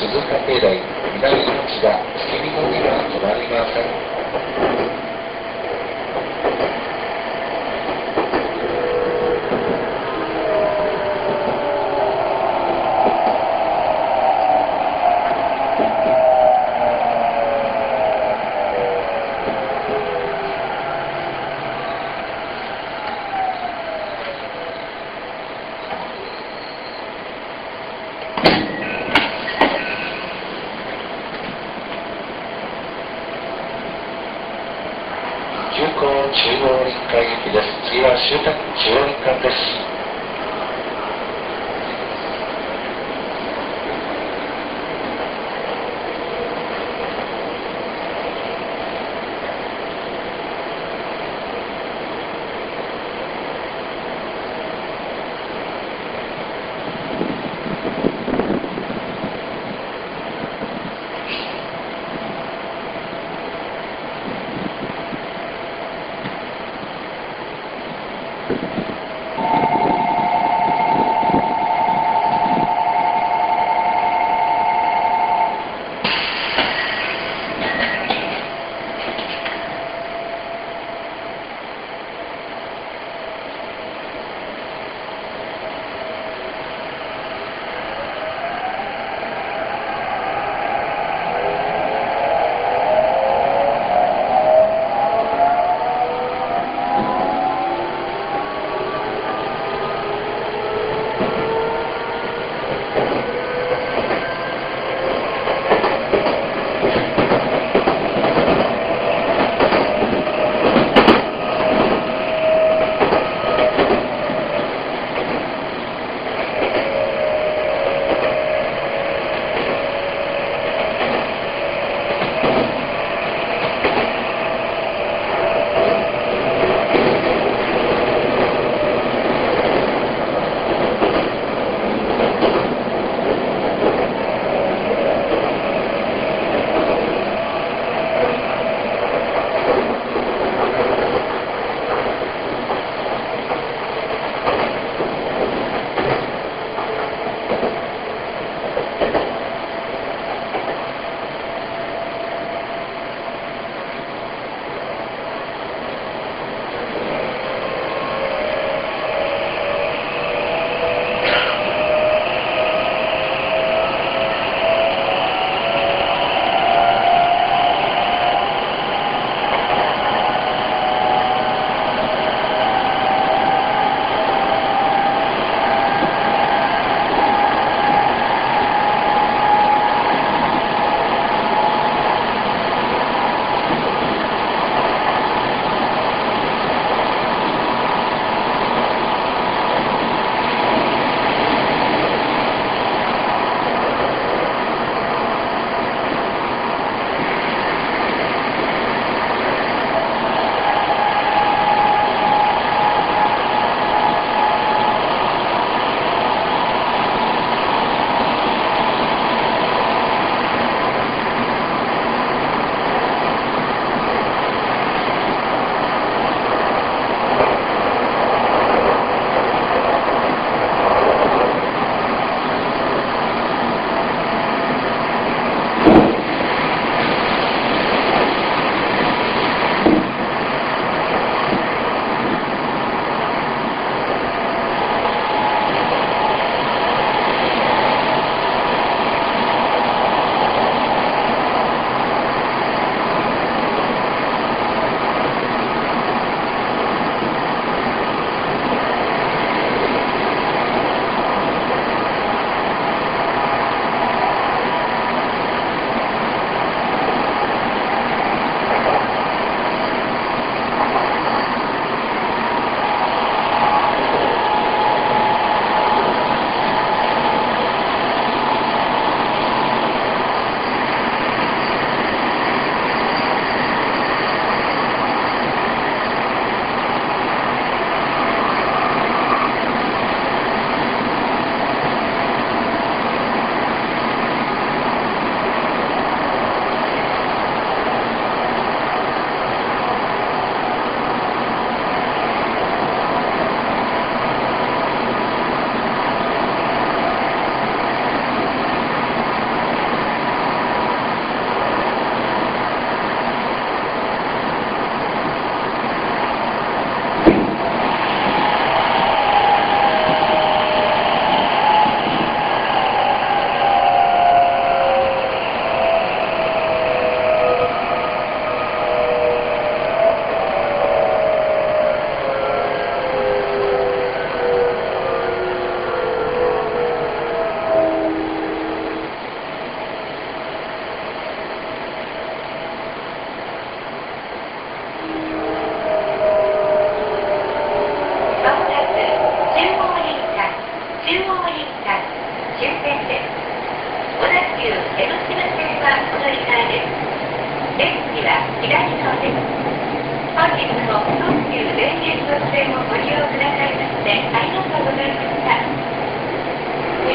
[0.00, 0.80] 静岡高台
[1.20, 4.23] 南口が月見の木が隣りません。
[37.14, 37.90] 川行です。
[37.92, 39.83] 次は終点14間です。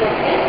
[0.00, 0.43] Thank you.